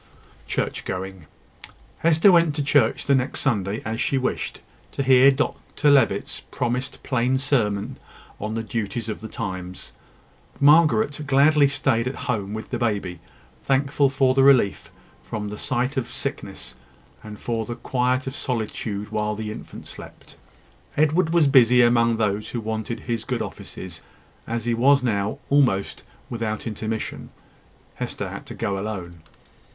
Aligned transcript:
CHURCH 0.47 0.83
GOING. 0.83 1.27
Hester 1.99 2.31
went 2.31 2.55
to 2.55 2.63
church 2.63 3.05
the 3.05 3.13
next 3.13 3.41
Sunday, 3.41 3.83
as 3.85 4.01
she 4.01 4.17
wished, 4.17 4.59
to 4.93 5.03
hear 5.03 5.29
Dr 5.29 5.91
Levitt's 5.91 6.39
promised 6.49 7.03
plain 7.03 7.37
sermon 7.37 7.97
on 8.39 8.55
the 8.55 8.63
duties 8.63 9.09
of 9.09 9.19
the 9.19 9.27
times. 9.27 9.91
Margaret 10.59 11.21
gladly 11.27 11.67
staid 11.67 12.07
at 12.07 12.15
home 12.25 12.55
with 12.55 12.71
the 12.71 12.79
baby, 12.79 13.19
thankful 13.61 14.09
for 14.09 14.33
the 14.33 14.41
relief 14.41 14.89
from 15.21 15.49
the 15.49 15.57
sight 15.59 15.97
of 15.97 16.11
sickness, 16.11 16.73
and 17.23 17.39
for 17.39 17.67
the 17.67 17.75
quiet 17.75 18.25
of 18.25 18.35
solitude 18.35 19.11
while 19.11 19.35
the 19.35 19.51
infant 19.51 19.87
slept. 19.87 20.35
Edward 20.97 21.29
was 21.31 21.45
busy 21.45 21.83
among 21.83 22.17
those 22.17 22.49
who 22.49 22.59
wanted 22.59 23.01
his 23.01 23.23
good 23.23 23.43
offices, 23.43 24.01
as 24.47 24.65
he 24.65 24.73
now 24.73 24.77
was, 24.81 25.37
almost 25.51 26.01
without 26.27 26.65
intermission. 26.65 27.29
Hester 27.93 28.29
had 28.31 28.47
to 28.47 28.55
go 28.55 28.79
alone. 28.79 29.17